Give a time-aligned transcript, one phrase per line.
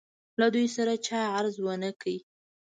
[0.39, 2.15] له دوی سره چا غرض ونه کړ.